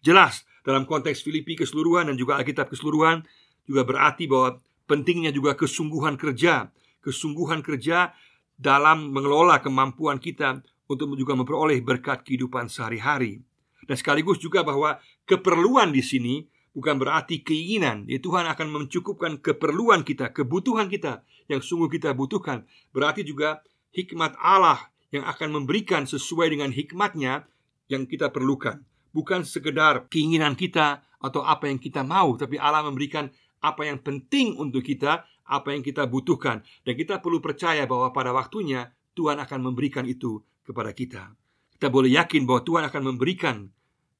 Jelas 0.02 0.42
dalam 0.66 0.84
konteks 0.84 1.22
Filipi 1.22 1.54
keseluruhan 1.54 2.10
dan 2.10 2.16
juga 2.18 2.36
Alkitab 2.36 2.68
keseluruhan 2.68 3.22
juga 3.64 3.82
berarti 3.84 4.28
bahwa 4.28 4.60
pentingnya 4.84 5.32
juga 5.32 5.56
kesungguhan 5.56 6.20
kerja, 6.20 6.68
kesungguhan 7.00 7.64
kerja 7.64 8.12
dalam 8.54 9.10
mengelola 9.10 9.58
kemampuan 9.58 10.20
kita 10.20 10.62
untuk 10.86 11.16
juga 11.16 11.34
memperoleh 11.34 11.80
berkat 11.80 12.22
kehidupan 12.22 12.68
sehari-hari. 12.68 13.40
Dan 13.84 13.96
sekaligus 13.96 14.40
juga 14.40 14.64
bahwa 14.64 15.00
keperluan 15.28 15.92
di 15.92 16.00
sini 16.00 16.34
bukan 16.72 16.96
berarti 16.96 17.40
keinginan. 17.44 18.04
Ya, 18.08 18.20
Tuhan 18.20 18.48
akan 18.48 18.68
mencukupkan 18.72 19.40
keperluan 19.40 20.04
kita, 20.04 20.32
kebutuhan 20.32 20.88
kita 20.88 21.24
yang 21.48 21.60
sungguh 21.60 21.88
kita 21.92 22.16
butuhkan. 22.16 22.64
Berarti 22.92 23.24
juga 23.24 23.60
hikmat 23.92 24.36
Allah 24.40 24.90
yang 25.12 25.24
akan 25.24 25.62
memberikan 25.62 26.08
sesuai 26.08 26.50
dengan 26.50 26.72
hikmatnya 26.72 27.46
yang 27.86 28.08
kita 28.08 28.32
perlukan. 28.32 28.82
Bukan 29.14 29.46
sekedar 29.46 30.10
keinginan 30.10 30.58
kita 30.58 31.06
atau 31.22 31.46
apa 31.46 31.70
yang 31.70 31.78
kita 31.78 32.02
mau, 32.02 32.34
tapi 32.34 32.58
Allah 32.58 32.82
memberikan 32.82 33.30
apa 33.64 33.88
yang 33.88 34.04
penting 34.04 34.60
untuk 34.60 34.84
kita, 34.84 35.24
apa 35.48 35.72
yang 35.72 35.80
kita 35.80 36.04
butuhkan. 36.04 36.60
Dan 36.84 36.92
kita 37.00 37.24
perlu 37.24 37.40
percaya 37.40 37.88
bahwa 37.88 38.12
pada 38.12 38.36
waktunya 38.36 38.92
Tuhan 39.16 39.40
akan 39.40 39.72
memberikan 39.72 40.04
itu 40.04 40.44
kepada 40.60 40.92
kita. 40.92 41.32
Kita 41.80 41.88
boleh 41.88 42.12
yakin 42.12 42.44
bahwa 42.44 42.60
Tuhan 42.60 42.84
akan 42.92 43.02
memberikan 43.08 43.72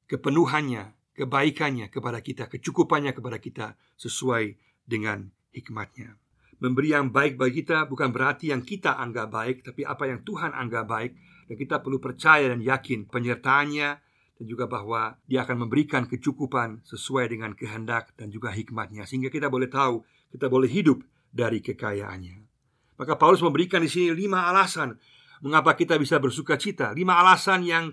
kepenuhannya, 0.09 1.13
kebaikannya 1.13 1.93
kepada 1.93 2.19
kita, 2.25 2.49
kecukupannya 2.49 3.13
kepada 3.13 3.37
kita 3.37 3.77
sesuai 4.01 4.57
dengan 4.81 5.29
hikmatnya. 5.53 6.17
Memberi 6.55 6.95
yang 6.95 7.11
baik 7.11 7.35
bagi 7.37 7.61
kita 7.61 7.85
bukan 7.85 8.09
berarti 8.15 8.49
yang 8.49 8.63
kita 8.63 8.97
anggap 8.97 9.27
baik, 9.29 9.57
tapi 9.61 9.83
apa 9.85 10.07
yang 10.07 10.23
Tuhan 10.23 10.55
anggap 10.55 10.85
baik 10.87 11.11
dan 11.51 11.55
kita 11.59 11.83
perlu 11.83 11.99
percaya 11.99 12.49
dan 12.49 12.63
yakin 12.63 13.05
penyertaannya 13.11 14.04
dan 14.35 14.45
juga 14.45 14.67
bahwa 14.67 15.15
dia 15.25 15.47
akan 15.47 15.67
memberikan 15.67 16.03
kecukupan 16.05 16.83
sesuai 16.83 17.31
dengan 17.31 17.55
kehendak 17.55 18.11
dan 18.19 18.27
juga 18.27 18.51
hikmatnya. 18.51 19.07
Sehingga 19.07 19.31
kita 19.31 19.47
boleh 19.47 19.71
tahu 19.71 20.03
kita 20.35 20.51
boleh 20.51 20.67
hidup 20.67 20.99
dari 21.31 21.63
kekayaannya. 21.63 22.43
Maka 22.95 23.15
Paulus 23.15 23.43
memberikan 23.43 23.83
di 23.83 23.91
sini 23.91 24.11
lima 24.15 24.47
alasan 24.47 24.95
mengapa 25.43 25.75
kita 25.75 25.99
bisa 25.99 26.19
bersuka 26.19 26.55
cita, 26.55 26.95
lima 26.95 27.19
alasan 27.19 27.63
yang 27.63 27.91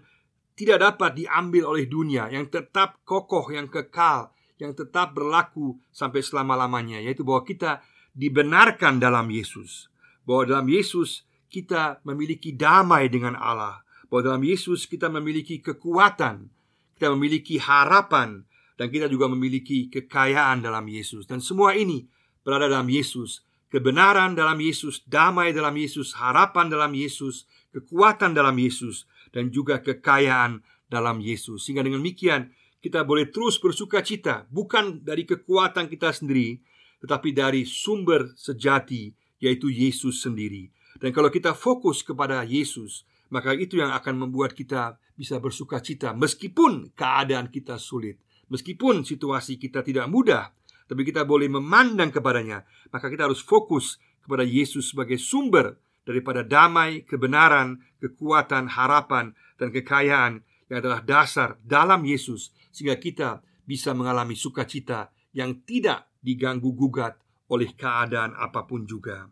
tidak 0.54 0.78
dapat 0.78 1.16
diambil 1.16 1.74
oleh 1.74 1.88
dunia, 1.88 2.28
yang 2.28 2.46
tetap 2.46 3.02
kokoh, 3.02 3.50
yang 3.50 3.66
kekal, 3.66 4.30
yang 4.60 4.76
tetap 4.76 5.16
berlaku 5.16 5.80
sampai 5.90 6.22
selama-lamanya, 6.22 7.02
yaitu 7.02 7.26
bahwa 7.26 7.42
kita 7.42 7.82
dibenarkan 8.14 9.00
dalam 9.00 9.26
Yesus, 9.32 9.88
bahwa 10.22 10.46
dalam 10.46 10.68
Yesus 10.68 11.24
kita 11.48 12.04
memiliki 12.06 12.52
damai 12.54 13.08
dengan 13.08 13.34
Allah, 13.34 13.82
bahwa 14.12 14.36
dalam 14.36 14.44
Yesus 14.44 14.84
kita 14.84 15.08
memiliki 15.08 15.64
kekuatan, 15.64 16.52
kita 17.00 17.08
memiliki 17.16 17.56
harapan, 17.56 18.44
dan 18.76 18.92
kita 18.92 19.08
juga 19.08 19.24
memiliki 19.32 19.88
kekayaan 19.88 20.60
dalam 20.60 20.84
Yesus, 20.84 21.24
dan 21.24 21.40
semua 21.40 21.72
ini 21.72 22.04
berada 22.44 22.68
dalam 22.68 22.92
Yesus. 22.92 23.40
Kebenaran 23.72 24.36
dalam 24.36 24.60
Yesus, 24.60 25.00
damai 25.08 25.56
dalam 25.56 25.72
Yesus, 25.72 26.12
harapan 26.20 26.68
dalam 26.68 26.92
Yesus, 26.92 27.48
kekuatan 27.72 28.36
dalam 28.36 28.52
Yesus, 28.60 29.08
dan 29.32 29.48
juga 29.48 29.80
kekayaan 29.80 30.60
dalam 30.92 31.24
Yesus. 31.24 31.64
Sehingga 31.64 31.80
dengan 31.80 32.04
demikian 32.04 32.52
kita 32.84 33.08
boleh 33.08 33.32
terus 33.32 33.56
bersuka 33.56 34.04
cita 34.04 34.44
bukan 34.52 35.00
dari 35.00 35.24
kekuatan 35.24 35.88
kita 35.88 36.12
sendiri, 36.12 36.60
tetapi 37.00 37.32
dari 37.32 37.64
sumber 37.64 38.28
sejati 38.36 39.16
yaitu 39.40 39.72
Yesus 39.72 40.20
sendiri. 40.20 40.68
Dan 41.00 41.16
kalau 41.16 41.32
kita 41.32 41.56
fokus 41.56 42.04
kepada 42.04 42.44
Yesus, 42.44 43.08
maka 43.32 43.56
itu 43.56 43.80
yang 43.80 43.96
akan 43.96 44.28
membuat 44.28 44.52
kita 44.52 45.00
bisa 45.16 45.40
bersuka 45.40 45.80
cita 45.80 46.12
meskipun 46.12 46.92
keadaan 46.92 47.48
kita 47.48 47.80
sulit, 47.80 48.20
meskipun 48.52 49.08
situasi 49.08 49.56
kita 49.56 49.80
tidak 49.80 50.06
mudah, 50.12 50.52
tapi 50.84 51.08
kita 51.08 51.24
boleh 51.24 51.48
memandang 51.48 52.12
kepadanya. 52.12 52.68
Maka 52.92 53.08
kita 53.08 53.24
harus 53.24 53.40
fokus 53.40 53.96
kepada 54.20 54.44
Yesus 54.44 54.92
sebagai 54.92 55.16
sumber 55.16 55.80
daripada 56.04 56.44
damai, 56.44 57.08
kebenaran, 57.08 57.80
kekuatan, 57.96 58.68
harapan, 58.68 59.32
dan 59.56 59.72
kekayaan 59.72 60.44
yang 60.68 60.78
adalah 60.84 61.00
dasar 61.00 61.56
dalam 61.64 62.04
Yesus 62.04 62.52
sehingga 62.68 63.00
kita 63.00 63.40
bisa 63.64 63.96
mengalami 63.96 64.36
sukacita 64.36 65.08
yang 65.32 65.64
tidak 65.64 66.12
diganggu 66.20 66.76
gugat 66.76 67.16
oleh 67.48 67.72
keadaan 67.72 68.36
apa 68.36 68.68
pun 68.68 68.84
juga. 68.84 69.28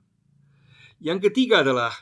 Yang 1.01 1.29
ketiga 1.33 1.61
adalah 1.65 1.93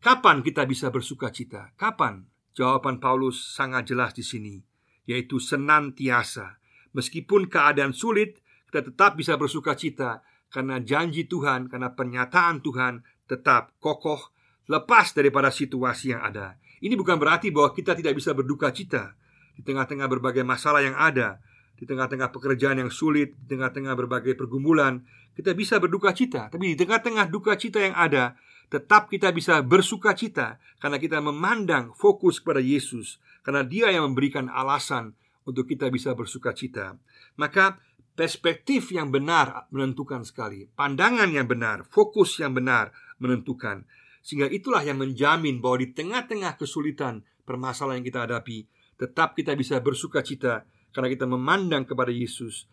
kapan 0.00 0.40
kita 0.40 0.64
bisa 0.64 0.88
bersukacita? 0.92 1.72
Kapan? 1.76 2.26
Jawaban 2.56 2.96
Paulus 2.96 3.52
sangat 3.52 3.92
jelas 3.92 4.16
di 4.16 4.24
sini, 4.24 4.56
yaitu 5.04 5.36
senantiasa. 5.36 6.56
Meskipun 6.96 7.52
keadaan 7.52 7.92
sulit, 7.92 8.40
kita 8.72 8.80
tetap 8.92 9.20
bisa 9.20 9.36
bersukacita 9.36 10.24
karena 10.48 10.80
janji 10.80 11.28
Tuhan, 11.28 11.68
karena 11.68 11.92
pernyataan 11.92 12.64
Tuhan 12.64 13.04
tetap 13.28 13.76
kokoh 13.76 14.32
lepas 14.72 15.12
daripada 15.12 15.52
situasi 15.52 16.16
yang 16.16 16.24
ada. 16.24 16.56
Ini 16.80 16.96
bukan 16.96 17.20
berarti 17.20 17.52
bahwa 17.52 17.76
kita 17.76 17.92
tidak 17.92 18.16
bisa 18.16 18.32
berduka 18.32 18.72
cita 18.72 19.12
di 19.56 19.64
tengah-tengah 19.64 20.08
berbagai 20.08 20.44
masalah 20.44 20.84
yang 20.84 20.96
ada, 20.96 21.40
di 21.76 21.84
tengah-tengah 21.84 22.32
pekerjaan 22.32 22.80
yang 22.80 22.92
sulit, 22.92 23.36
di 23.36 23.56
tengah-tengah 23.56 23.92
berbagai 23.92 24.32
pergumulan, 24.32 25.04
kita 25.36 25.52
bisa 25.52 25.76
berduka 25.76 26.12
cita. 26.16 26.48
Tapi 26.48 26.72
di 26.72 26.76
tengah-tengah 26.76 27.28
duka 27.28 27.56
cita 27.56 27.80
yang 27.84 27.96
ada, 27.96 28.36
tetap 28.66 29.06
kita 29.06 29.30
bisa 29.30 29.62
bersuka 29.62 30.12
cita 30.12 30.58
karena 30.82 30.98
kita 30.98 31.22
memandang 31.22 31.94
fokus 31.94 32.42
kepada 32.42 32.58
Yesus, 32.58 33.22
karena 33.46 33.62
Dia 33.62 33.94
yang 33.94 34.10
memberikan 34.10 34.50
alasan 34.50 35.14
untuk 35.46 35.70
kita 35.70 35.86
bisa 35.88 36.12
bersuka 36.18 36.50
cita. 36.50 36.98
Maka 37.38 37.78
perspektif 38.18 38.90
yang 38.90 39.14
benar 39.14 39.70
menentukan 39.70 40.26
sekali, 40.26 40.66
pandangan 40.74 41.30
yang 41.30 41.46
benar, 41.46 41.86
fokus 41.86 42.42
yang 42.42 42.56
benar 42.56 42.90
menentukan. 43.22 43.86
Sehingga 44.26 44.50
itulah 44.50 44.82
yang 44.82 44.98
menjamin 44.98 45.62
bahwa 45.62 45.86
di 45.86 45.94
tengah-tengah 45.94 46.58
kesulitan 46.58 47.22
permasalahan 47.46 48.02
yang 48.02 48.08
kita 48.10 48.20
hadapi, 48.26 48.66
tetap 48.98 49.38
kita 49.38 49.54
bisa 49.54 49.78
bersuka 49.78 50.24
cita 50.26 50.66
karena 50.90 51.12
kita 51.12 51.28
memandang 51.28 51.86
kepada 51.86 52.10
Yesus 52.10 52.66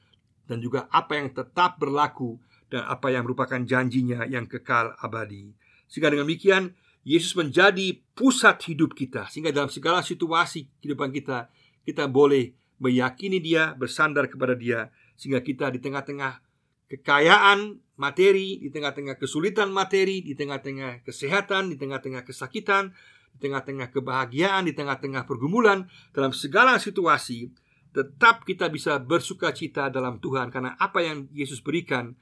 dan 0.48 0.64
juga 0.64 0.90
apa 0.90 1.20
yang 1.20 1.30
tetap 1.36 1.78
berlaku 1.78 2.40
dan 2.72 2.90
apa 2.90 3.14
yang 3.14 3.28
merupakan 3.28 3.62
janjinya 3.62 4.26
yang 4.26 4.50
kekal 4.50 4.98
abadi. 4.98 5.54
Sehingga 5.94 6.10
dengan 6.10 6.26
demikian 6.26 6.74
Yesus 7.06 7.38
menjadi 7.38 8.02
pusat 8.18 8.58
hidup 8.66 8.98
kita. 8.98 9.30
Sehingga 9.30 9.54
dalam 9.54 9.70
segala 9.70 10.02
situasi 10.02 10.66
kehidupan 10.82 11.14
kita 11.14 11.54
kita 11.86 12.10
boleh 12.10 12.58
meyakini 12.82 13.38
Dia, 13.38 13.78
bersandar 13.78 14.26
kepada 14.26 14.58
Dia. 14.58 14.90
Sehingga 15.14 15.46
kita 15.46 15.70
di 15.70 15.78
tengah-tengah 15.78 16.42
kekayaan 16.90 17.78
materi, 18.02 18.58
di 18.58 18.74
tengah-tengah 18.74 19.22
kesulitan 19.22 19.70
materi, 19.70 20.26
di 20.26 20.34
tengah-tengah 20.34 21.06
kesehatan, 21.06 21.70
di 21.70 21.78
tengah-tengah 21.78 22.26
kesakitan, 22.26 22.90
di 23.38 23.38
tengah-tengah 23.46 23.94
kebahagiaan, 23.94 24.66
di 24.66 24.74
tengah-tengah 24.74 25.30
pergumulan, 25.30 25.86
dalam 26.10 26.34
segala 26.34 26.82
situasi, 26.82 27.54
tetap 27.94 28.42
kita 28.50 28.66
bisa 28.74 28.98
bersuka 28.98 29.54
cita 29.54 29.94
dalam 29.94 30.18
Tuhan. 30.18 30.50
Karena 30.50 30.74
apa 30.82 31.06
yang 31.06 31.30
Yesus 31.30 31.62
berikan 31.62 32.18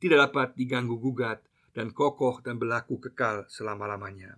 tidak 0.00 0.32
dapat 0.32 0.56
diganggu 0.56 0.96
gugat 0.96 1.51
dan 1.72 1.92
kokoh 1.92 2.40
dan 2.44 2.60
berlaku 2.60 3.00
kekal 3.00 3.48
selama-lamanya. 3.48 4.36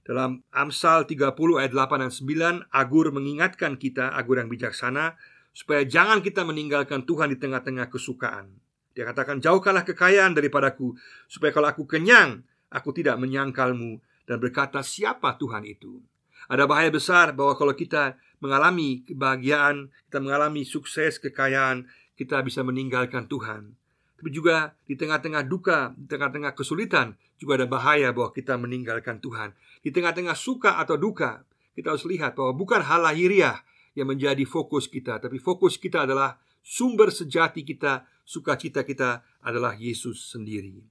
Dalam 0.00 0.42
Amsal 0.50 1.04
30 1.04 1.60
ayat 1.60 1.72
8 1.76 2.02
dan 2.02 2.12
9, 2.12 2.72
Agur 2.72 3.12
mengingatkan 3.12 3.76
kita, 3.76 4.10
Agur 4.16 4.40
yang 4.40 4.48
bijaksana, 4.48 5.14
supaya 5.52 5.84
jangan 5.84 6.24
kita 6.24 6.42
meninggalkan 6.42 7.04
Tuhan 7.04 7.30
di 7.30 7.38
tengah-tengah 7.38 7.92
kesukaan. 7.92 8.50
Dia 8.96 9.06
katakan, 9.06 9.38
"Jauhkanlah 9.38 9.86
kekayaan 9.86 10.34
daripadaku, 10.34 10.96
supaya 11.30 11.54
kalau 11.54 11.68
aku 11.70 11.86
kenyang, 11.86 12.42
aku 12.72 12.90
tidak 12.90 13.20
menyangkalmu 13.20 14.02
dan 14.26 14.36
berkata, 14.40 14.82
"Siapa 14.82 15.36
Tuhan 15.38 15.68
itu?" 15.68 16.02
Ada 16.50 16.66
bahaya 16.66 16.90
besar 16.90 17.30
bahwa 17.30 17.54
kalau 17.54 17.76
kita 17.76 18.18
mengalami 18.42 19.06
kebahagiaan, 19.06 19.92
kita 20.10 20.18
mengalami 20.18 20.66
sukses, 20.66 21.22
kekayaan, 21.22 21.86
kita 22.18 22.42
bisa 22.42 22.66
meninggalkan 22.66 23.30
Tuhan. 23.30 23.79
Tapi 24.20 24.36
juga 24.36 24.76
di 24.84 25.00
tengah-tengah 25.00 25.48
duka, 25.48 25.96
di 25.96 26.04
tengah-tengah 26.04 26.52
kesulitan, 26.52 27.16
juga 27.40 27.56
ada 27.56 27.64
bahaya 27.64 28.12
bahwa 28.12 28.36
kita 28.36 28.60
meninggalkan 28.60 29.16
Tuhan. 29.16 29.56
Di 29.80 29.88
tengah-tengah 29.88 30.36
suka 30.36 30.76
atau 30.76 31.00
duka, 31.00 31.40
kita 31.72 31.96
harus 31.96 32.04
lihat 32.04 32.36
bahwa 32.36 32.52
bukan 32.52 32.84
hal 32.84 33.00
lahiriah 33.00 33.64
yang 33.96 34.12
menjadi 34.12 34.44
fokus 34.44 34.92
kita, 34.92 35.24
tapi 35.24 35.40
fokus 35.40 35.80
kita 35.80 36.04
adalah 36.04 36.36
sumber 36.60 37.08
sejati 37.08 37.64
kita, 37.64 38.04
sukacita 38.28 38.84
kita 38.84 39.24
adalah 39.40 39.72
Yesus 39.72 40.36
sendiri. 40.36 40.84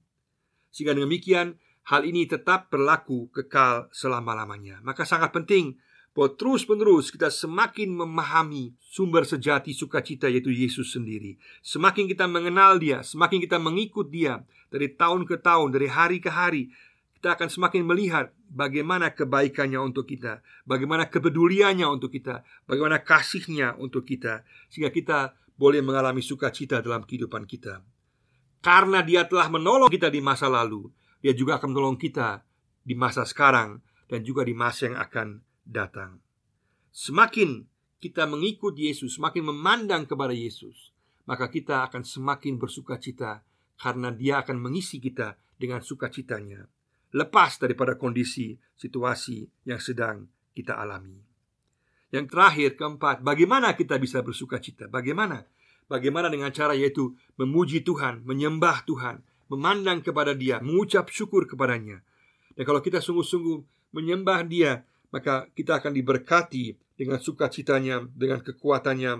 Sehingga 0.74 0.98
demikian, 0.98 1.54
hal 1.86 2.02
ini 2.02 2.26
tetap 2.26 2.66
berlaku 2.66 3.30
kekal 3.30 3.86
selama-lamanya. 3.94 4.82
Maka 4.82 5.06
sangat 5.06 5.30
penting 5.30 5.78
bahwa 6.10 6.34
terus-menerus 6.34 7.14
kita 7.14 7.30
semakin 7.30 7.94
memahami 7.94 8.74
sumber 8.82 9.22
sejati 9.22 9.70
sukacita 9.70 10.26
yaitu 10.26 10.50
Yesus 10.50 10.90
sendiri. 10.90 11.38
Semakin 11.62 12.10
kita 12.10 12.26
mengenal 12.26 12.82
Dia, 12.82 13.06
semakin 13.06 13.38
kita 13.38 13.62
mengikut 13.62 14.10
Dia 14.10 14.42
dari 14.70 14.90
tahun 14.90 15.22
ke 15.26 15.38
tahun, 15.38 15.70
dari 15.70 15.86
hari 15.86 16.18
ke 16.18 16.30
hari, 16.30 16.74
kita 17.20 17.36
akan 17.36 17.48
semakin 17.52 17.84
melihat 17.84 18.32
bagaimana 18.48 19.12
kebaikannya 19.12 19.78
untuk 19.78 20.08
kita, 20.08 20.40
bagaimana 20.64 21.06
kepeduliannya 21.06 21.84
untuk 21.86 22.10
kita, 22.10 22.42
bagaimana 22.64 23.04
kasihnya 23.04 23.76
untuk 23.76 24.08
kita, 24.08 24.42
sehingga 24.72 24.88
kita 24.88 25.36
boleh 25.60 25.84
mengalami 25.84 26.24
sukacita 26.24 26.80
dalam 26.80 27.04
kehidupan 27.04 27.44
kita. 27.44 27.84
Karena 28.64 29.04
Dia 29.04 29.28
telah 29.28 29.52
menolong 29.52 29.92
kita 29.92 30.08
di 30.08 30.24
masa 30.24 30.48
lalu, 30.48 30.88
Dia 31.20 31.36
juga 31.36 31.60
akan 31.60 31.76
menolong 31.76 32.00
kita 32.00 32.42
di 32.80 32.96
masa 32.96 33.28
sekarang 33.28 33.84
dan 34.08 34.24
juga 34.24 34.42
di 34.42 34.56
masa 34.56 34.88
yang 34.88 34.98
akan 34.98 35.44
datang. 35.66 36.22
Semakin 36.90 37.64
kita 38.00 38.24
mengikut 38.24 38.74
Yesus, 38.74 39.20
semakin 39.20 39.52
memandang 39.52 40.08
kepada 40.08 40.32
Yesus, 40.32 40.90
maka 41.28 41.52
kita 41.52 41.86
akan 41.86 42.02
semakin 42.02 42.56
bersuka 42.56 42.96
cita 42.96 43.44
karena 43.76 44.10
Dia 44.10 44.42
akan 44.42 44.58
mengisi 44.58 44.98
kita 44.98 45.36
dengan 45.60 45.84
sukacitanya, 45.84 46.64
lepas 47.12 47.60
daripada 47.60 47.94
kondisi 48.00 48.56
situasi 48.76 49.44
yang 49.68 49.78
sedang 49.78 50.24
kita 50.56 50.80
alami. 50.80 51.20
Yang 52.10 52.26
terakhir, 52.34 52.70
keempat, 52.74 53.22
bagaimana 53.22 53.78
kita 53.78 53.94
bisa 54.00 54.18
bersuka 54.24 54.58
cita? 54.58 54.90
Bagaimana? 54.90 55.46
Bagaimana 55.86 56.26
dengan 56.26 56.50
cara 56.50 56.74
yaitu 56.74 57.14
memuji 57.38 57.86
Tuhan, 57.86 58.26
menyembah 58.26 58.82
Tuhan, 58.82 59.22
memandang 59.46 60.02
kepada 60.02 60.34
Dia, 60.34 60.58
mengucap 60.58 61.10
syukur 61.10 61.46
kepadanya. 61.46 62.02
Dan 62.58 62.62
kalau 62.66 62.82
kita 62.82 62.98
sungguh-sungguh 62.98 63.90
menyembah 63.94 64.42
Dia, 64.46 64.82
maka 65.10 65.46
kita 65.54 65.82
akan 65.82 65.92
diberkati 65.94 66.74
dengan 66.94 67.18
sukacitanya, 67.18 68.06
dengan 68.14 68.42
kekuatannya, 68.42 69.12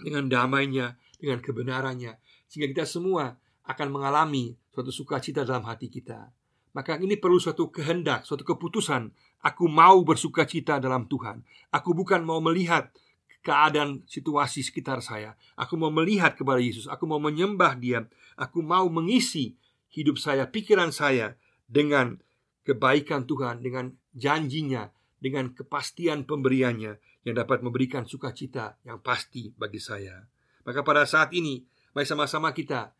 dengan 0.00 0.24
damainya, 0.28 0.96
dengan 1.16 1.40
kebenarannya, 1.40 2.20
sehingga 2.48 2.68
kita 2.72 2.84
semua 2.84 3.36
akan 3.66 3.88
mengalami 3.90 4.54
suatu 4.70 4.92
sukacita 4.92 5.42
dalam 5.42 5.64
hati 5.64 5.88
kita. 5.88 6.30
Maka 6.76 7.00
ini 7.00 7.16
perlu 7.16 7.40
suatu 7.40 7.72
kehendak, 7.72 8.28
suatu 8.28 8.44
keputusan. 8.44 9.08
Aku 9.40 9.64
mau 9.64 10.04
bersukacita 10.04 10.76
dalam 10.76 11.08
Tuhan. 11.08 11.40
Aku 11.72 11.96
bukan 11.96 12.20
mau 12.20 12.36
melihat 12.44 12.92
keadaan 13.40 14.04
situasi 14.04 14.60
sekitar 14.60 15.00
saya. 15.00 15.40
Aku 15.56 15.80
mau 15.80 15.88
melihat 15.88 16.36
kepada 16.36 16.60
Yesus. 16.60 16.84
Aku 16.84 17.08
mau 17.08 17.16
menyembah 17.16 17.80
Dia. 17.80 18.04
Aku 18.36 18.60
mau 18.60 18.84
mengisi 18.92 19.56
hidup 19.88 20.20
saya, 20.20 20.44
pikiran 20.44 20.92
saya 20.92 21.40
dengan 21.64 22.20
kebaikan 22.68 23.24
Tuhan, 23.24 23.64
dengan 23.64 23.96
janjinya, 24.12 24.92
dengan 25.16 25.52
kepastian 25.52 26.28
pemberiannya 26.28 27.24
yang 27.26 27.34
dapat 27.34 27.64
memberikan 27.64 28.04
sukacita 28.06 28.78
yang 28.86 29.02
pasti 29.02 29.50
bagi 29.56 29.80
saya. 29.80 30.22
Maka 30.62 30.86
pada 30.86 31.02
saat 31.08 31.32
ini, 31.34 31.64
mari 31.96 32.06
sama-sama 32.06 32.52
kita 32.52 32.92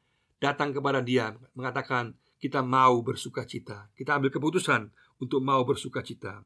datang 0.42 0.72
kepada 0.74 1.04
Dia 1.04 1.34
mengatakan 1.54 2.16
kita 2.40 2.64
mau 2.64 3.00
bersukacita. 3.04 3.92
Kita 3.94 4.18
ambil 4.18 4.32
keputusan 4.32 4.90
untuk 5.22 5.40
mau 5.40 5.62
bersukacita. 5.62 6.42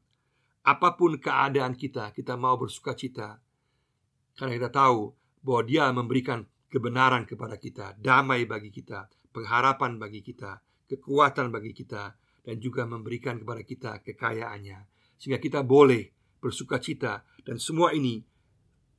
Apa 0.61 0.93
pun 0.93 1.17
keadaan 1.17 1.73
kita, 1.73 2.13
kita 2.13 2.37
mau 2.37 2.55
bersukacita. 2.59 3.41
Karena 4.37 4.51
kita 4.55 4.69
tahu 4.69 5.11
bahwa 5.41 5.61
Dia 5.65 5.89
memberikan 5.89 6.45
kebenaran 6.71 7.25
kepada 7.25 7.57
kita, 7.57 7.97
damai 7.99 8.45
bagi 8.47 8.71
kita, 8.71 9.09
pengharapan 9.33 9.97
bagi 9.97 10.21
kita, 10.23 10.61
kekuatan 10.87 11.51
bagi 11.51 11.75
kita, 11.75 12.15
dan 12.41 12.55
juga 12.57 12.85
memberikan 12.89 13.37
kepada 13.37 13.61
kita 13.61 13.91
kekayaannya 14.01 14.90
sehingga 15.21 15.37
kita 15.37 15.61
boleh 15.61 16.09
bersuka 16.41 16.81
cita 16.81 17.21
dan 17.45 17.61
semua 17.61 17.93
ini 17.93 18.25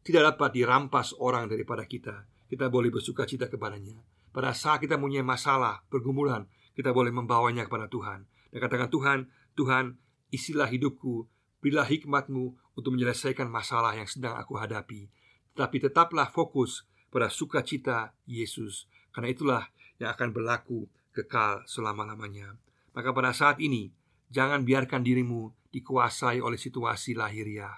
tidak 0.07 0.39
dapat 0.39 0.55
dirampas 0.55 1.19
orang 1.19 1.51
daripada 1.51 1.83
kita. 1.83 2.31
Kita 2.47 2.71
boleh 2.71 2.95
bersuka 2.95 3.27
cita 3.27 3.51
kepadanya. 3.51 3.99
Pada 4.31 4.55
saat 4.55 4.79
kita 4.79 4.95
punya 4.95 5.27
masalah, 5.27 5.83
pergumulan, 5.91 6.47
kita 6.79 6.95
boleh 6.95 7.11
membawanya 7.11 7.67
kepada 7.67 7.91
Tuhan 7.91 8.23
dan 8.55 8.59
katakan 8.61 8.87
Tuhan, 8.93 9.19
Tuhan, 9.59 9.85
isilah 10.31 10.69
hidupku, 10.71 11.27
berilah 11.59 11.89
hikmatmu 11.89 12.77
untuk 12.77 12.91
menyelesaikan 12.93 13.49
masalah 13.49 13.97
yang 13.97 14.07
sedang 14.07 14.37
aku 14.37 14.61
hadapi. 14.61 15.09
Tetapi 15.57 15.77
tetaplah 15.91 16.29
fokus 16.29 16.85
pada 17.09 17.33
sukacita 17.33 18.13
Yesus, 18.29 18.89
karena 19.13 19.29
itulah 19.33 19.63
yang 20.01 20.13
akan 20.13 20.33
berlaku 20.33 20.89
kekal 21.13 21.65
selama-lamanya. 21.65 22.57
Maka 22.93 23.13
pada 23.13 23.33
saat 23.33 23.61
ini, 23.61 23.93
jangan 24.33 24.65
biarkan 24.65 25.01
dirimu 25.01 25.53
dikuasai 25.73 26.39
oleh 26.39 26.61
situasi 26.61 27.17
lahiriah. 27.17 27.73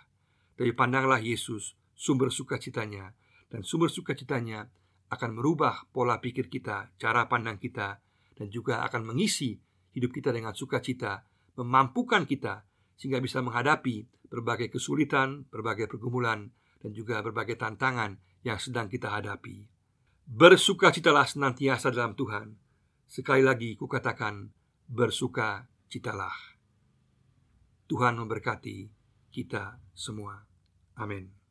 Tapi 0.58 0.74
pandanglah 0.74 1.22
Yesus, 1.22 1.78
sumber 1.94 2.34
sukacitanya, 2.34 3.14
dan 3.48 3.62
sumber 3.62 3.88
sukacitanya 3.88 4.66
akan 5.14 5.38
merubah 5.38 5.86
pola 5.94 6.18
pikir 6.18 6.50
kita, 6.50 6.90
cara 6.98 7.30
pandang 7.30 7.56
kita, 7.62 8.02
dan 8.34 8.50
juga 8.50 8.82
akan 8.82 9.14
mengisi 9.14 9.54
hidup 9.94 10.10
kita 10.10 10.34
dengan 10.34 10.52
sukacita, 10.52 11.22
memampukan 11.54 12.26
kita 12.26 12.66
sehingga 12.98 13.22
bisa 13.22 13.38
menghadapi 13.42 14.06
berbagai 14.30 14.74
kesulitan, 14.74 15.46
berbagai 15.50 15.86
pergumulan, 15.86 16.50
dan 16.82 16.90
juga 16.90 17.22
berbagai 17.22 17.54
tantangan 17.54 18.18
yang 18.42 18.58
sedang 18.58 18.90
kita 18.90 19.14
hadapi. 19.14 19.66
Bersukacitalah 20.26 21.30
senantiasa 21.30 21.94
dalam 21.94 22.18
Tuhan. 22.18 22.58
Sekali 23.06 23.46
lagi 23.46 23.78
kukatakan, 23.78 24.50
bersukacitalah. 24.90 26.53
Tuhan 27.84 28.16
memberkati 28.16 28.88
kita 29.28 29.78
semua. 29.92 30.46
Amin. 30.96 31.43